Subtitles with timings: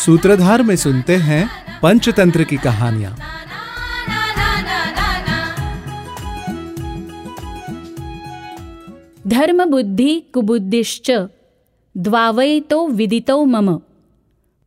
[0.00, 1.46] सूत्रधार में सुनते हैं
[1.82, 3.12] पंचतंत्र की कहानियां।
[9.26, 11.10] धर्मबुद्धी कुबुद्धिश्च
[11.94, 13.76] द्वावयितो विदितो मम।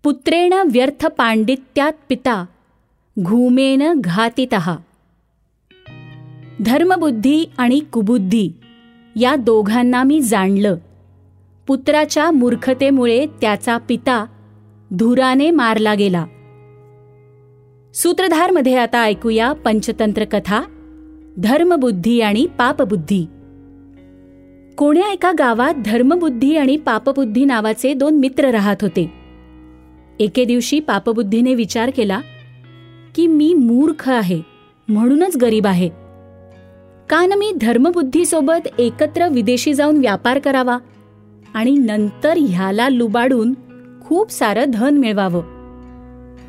[0.04, 2.46] पुत्रेण व्यर्थ पांडित्यात पिता
[3.20, 4.76] घूमेन घातितः।
[6.62, 8.52] धर्मबुद्धी आणि कुबुद्धी
[9.16, 10.76] या दोघांना मी जाणलं।
[11.68, 14.26] पुत्राच्या मूर्खतेमुळे त्याचा पिता
[14.96, 16.26] धुराने मारला गेला.
[17.94, 20.62] सूत्रधारमध्ये आता ऐकूया पंचतंत्र कथा
[21.38, 23.26] धर्मबुद्धी आणि पापबुद्धी.
[24.78, 29.14] कोण्या एका गावात धर्मबुद्धी आणि पापबुद्धी नावाचे दोन मित्र राहत होते?
[30.20, 32.20] एके दिवशी पापबुद्धीने विचार केला
[33.16, 34.42] की मी मूर्ख आहे
[34.88, 35.90] म्हणूनच गरीब आहे.
[37.10, 40.78] का न मी धर्मबुद्धीसोबत एकत्र विदेशी जाऊन व्यापार करावा
[41.54, 43.54] आणि नंतर ह्याला लुबाडून
[44.14, 45.44] खूप सारं धन मिळवावं.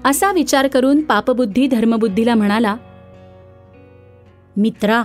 [0.04, 2.76] असा विचार करून पापबुद्धी धर्मबुद्धीला म्हणाला
[4.56, 5.02] मित्रा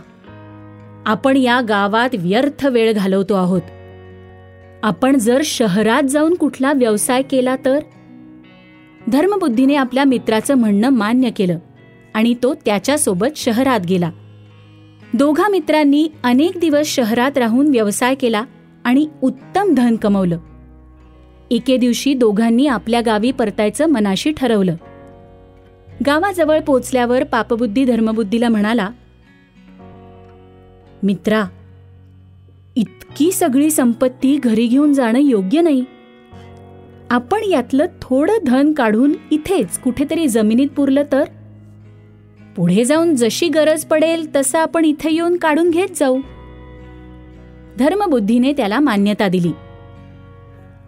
[1.05, 3.61] आपण या गावात व्यर्थ वेळ घालवतो आहोत.
[4.83, 7.79] आपण जर शहरात जाऊन कुठला व्यवसाय केला तर?
[9.07, 11.59] धर्मबुद्धीने आपल्या मित्राचं म्हणणं मान्य केलं
[12.13, 14.11] आणि तो त्याच्यासोबत शहरात गेला.
[15.13, 18.43] दोघा मित्रांनी अनेक दिवस शहरात राहून व्यवसाय केला
[18.83, 20.37] आणि उत्तम धन कमवलं.
[21.51, 24.75] एके दिवशी दोघांनी आपल्या गावी परतायचं मनाशी ठरवलं.
[26.05, 28.89] गावाजवळ पोचल्यावर पापबुद्धी धर्मबुद्धीला म्हणाला
[31.03, 31.43] मित्रा
[32.75, 35.83] इतकी सगळी संपत्ती घरी घेऊन जाणं योग्य नाही.
[37.09, 41.23] आपण यातलं थोडं धन काढून इथेच कुठेतरी जमिनीत पुरलं तर?
[42.55, 46.19] पुढे जाऊन जशी गरज पडेल तसं आपण इथे येऊन काढून घेत जाऊ.
[47.79, 49.51] धर्मबुद्धीने त्याला मान्यता दिली.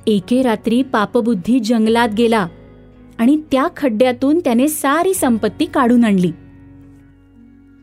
[0.07, 2.47] एके रात्री पापबुद्धी जंगलात गेला
[3.17, 6.31] आणि त्या खड्ड्यातून त्याने सारी संपत्ती काढून आणली.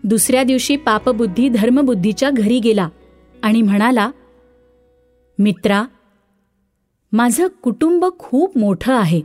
[0.05, 2.89] दुसऱ्या दिवशी पापबुद्धी धर्मबुद्धीच्या घरी गेला
[3.43, 4.11] आणि म्हणाला
[5.39, 5.84] मित्रा
[7.12, 9.23] माझं कुटुंब खूप मोठं आहे.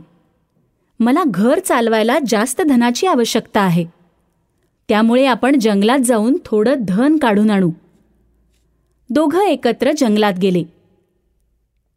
[1.00, 3.86] मला घर चालवायला जास्त धनाची आवश्यकता आहे.
[4.88, 7.70] त्यामुळे आपण जंगलात जाऊन थोडं धन काढून आणू.
[9.10, 10.83] दोघं एकत्र जंगलात गेले.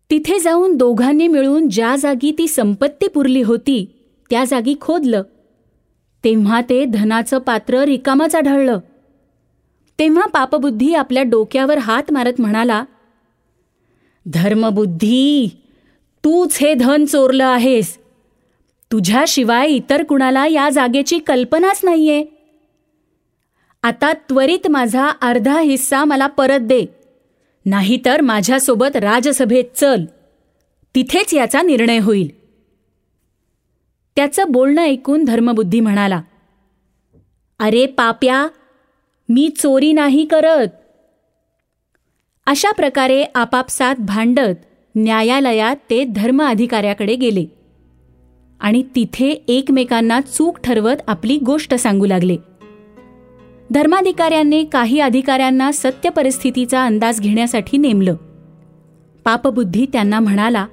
[0.10, 3.86] तिथे जाऊन दोघांनी मिळून ज्या जागी ती संपत्ती पुरली होती
[4.30, 5.22] त्या जागी खोदलं.
[6.24, 8.80] तेव्हा ते धनाचं पात्र रिकामाच आढळलं.
[10.00, 12.84] तेव्हा पापबुद्धी आपल्या डोक्यावर हात मारत म्हणाला
[14.34, 15.50] धर्मबुद्धी
[16.24, 17.98] तूच हे धन चोरलं आहेस.
[18.92, 22.26] तुझ्याशिवाय इतर कुणाला या जागेची कल्पनाच नाहीये.
[23.84, 26.86] आता त्वरित माझा अर्धा हिस्सा मला परत दे.
[27.68, 30.06] नाहीतर माझ्यासोबत राजसभेत चल.
[30.96, 32.30] तिथेच याचा निर्णय होईल.
[34.16, 36.22] त्याचं बोलणं ऐकून धर्मबुद्धी म्हणाला
[37.60, 38.48] अरे पाप्या
[39.30, 40.68] मी चोरी नाही करत.
[42.46, 47.46] अशा प्रकारे आपापसात भांडत न्यायालयात ते धर्म अधिकाऱ्याकडे गेले.
[48.60, 52.38] आणि तिथे एकमेकांना चूक ठरवत आपली गोष्ट सांगू लागले.
[53.74, 58.16] धर्माधिकाऱ्यांनी काही अधिकाऱ्यांना सत्य परिस्थितीचा अंदाज घेण्यासाठी नेमलं.
[59.26, 60.68] पापबुद्धी त्यांना म्हणाला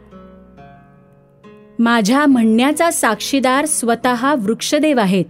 [1.78, 5.25] माझ्या म्हणण्याचा साक्षीदार स्वतः वृक्षदेव आहेत.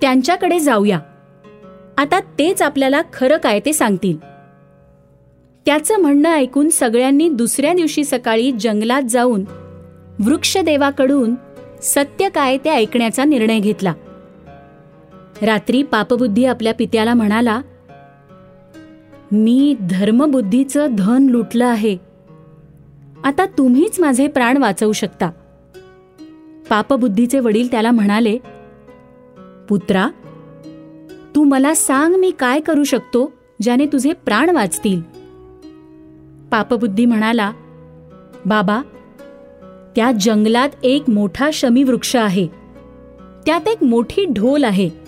[0.00, 0.98] त्यांच्याकडे जाऊया.
[1.98, 4.16] आता तेच आपल्याला खरं काय ते सांगतील.
[5.66, 9.44] त्याचं म्हणणं ऐकून सगळ्यांनी दुसऱ्या दिवशी सकाळी जंगलात जाऊन
[10.18, 11.34] वृक्षदेवाकडून
[11.82, 13.92] सत्य काय ते ऐकण्याचा निर्णय घेतला.
[15.42, 17.60] रात्री पापबुद्धी आपल्या पित्याला म्हणाला
[19.32, 21.96] मी धर्मबुद्धीचं धन लुटलं आहे.
[23.24, 25.30] आता तुम्हीच माझे प्राण वाचवू शकता.
[26.70, 28.38] पापबुद्धीचे वडील त्याला म्हणाले
[29.68, 30.08] पुत्रा
[31.34, 33.32] तू मला सांग मी काय करू शकतो
[33.62, 35.00] ज्याने तुझे प्राण वाचतील.
[36.50, 37.52] पापबुद्धी म्हणाला
[38.46, 38.82] बाबा
[39.96, 42.46] त्या जंगलात एक मोठा शमी वृक्ष आहे.
[43.46, 45.05] त्यात एक मोठी ढोल आहे.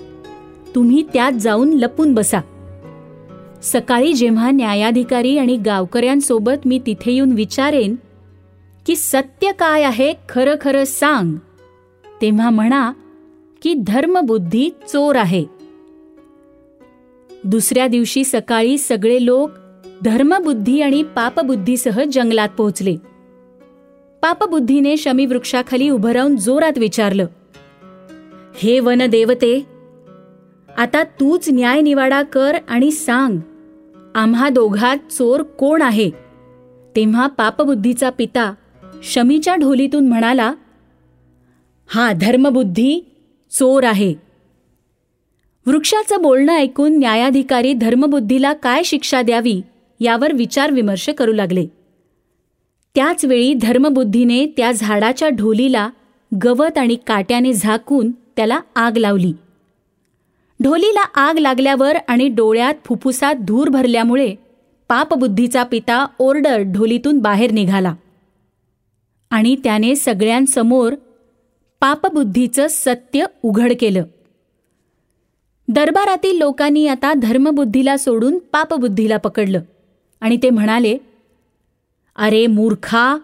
[0.74, 2.40] तुम्ही त्यात जाऊन लपून बसा.
[3.62, 7.96] सकाळी जेव्हा न्यायाधिकारी आणि गावकऱ्यांसोबत मी तिथे येऊन विचारेन
[8.86, 11.36] की सत्य काय आहे खरं खरं सांग
[12.20, 12.92] तेव्हा म्हणा
[13.62, 15.44] की धर्मबुद्धी चोर आहे.
[17.44, 19.50] दुसऱ्या दिवशी सकाळी सगळे लोक
[20.04, 22.96] धर्मबुद्धी आणि पापबुद्धीसह जंगलात पोहोचले.
[24.22, 27.26] पापबुद्धीने शमीवृक्षाखाली उभं राहून जोरात विचारलं
[28.56, 29.77] हे वनदेवते
[30.78, 33.38] आता तूच न्याय निवाडा कर आणि सांग
[34.14, 36.10] आम्हा दोघात चोर कोण आहे?
[36.96, 38.54] तेव्हा पापबुद्धीचा पिता
[39.02, 40.52] शमीच्या ढोलीतून म्हणाला
[41.86, 43.00] हा धर्मबुद्धी
[43.50, 44.14] चोर आहे.
[45.66, 49.60] वृक्षाचं बोलणं ऐकून न्यायाधिकारी धर्मबुद्धीला काय शिक्षा द्यावी
[50.00, 51.66] यावर विचारविमर्श करू लागले.
[52.94, 55.88] त्याचवेळी धर्मबुद्धीने त्या झाडाच्या ढोलीला
[56.44, 59.32] गवत आणि काट्याने झाकून त्याला आग लावली.
[60.62, 64.34] ढोलीला आग लागल्यावर आणि डोळ्यात फुफ्फुसात धूर भरल्यामुळे
[64.88, 67.94] पापबुद्धीचा पिता ओरडर ढोलीतून बाहेर निघाला.
[69.30, 70.94] आणि त्याने सगळ्यांसमोर
[71.80, 74.04] पापबुद्धीचं सत्य उघड केलं.
[75.68, 79.60] दरबारातील लोकांनी आता धर्मबुद्धीला सोडून पापबुद्धीला पकडलं.
[80.20, 80.98] आणि ते म्हणाले
[82.16, 83.18] अरे मूर्खा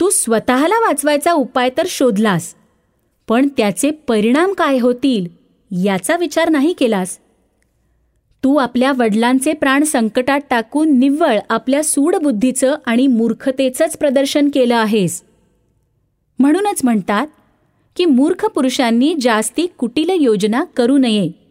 [0.00, 2.54] तू स्वतःला वाचवायचा उपाय तर शोधलास
[3.28, 5.41] पण त्याचे परिणाम काय होतील
[5.72, 7.18] याचा विचार नाही केलास?
[8.44, 15.22] तू आपल्या वडिलांचे प्राण संकटात टाकून निव्वळ आपल्या सूडबुद्धीचं आणि मूर्खतेचंच प्रदर्शन केलं आहेस.
[16.38, 17.26] म्हणूनच म्हणतात
[17.96, 21.41] की मूर्ख पुरुषांनी जास्ती कुटील योजना करू नये.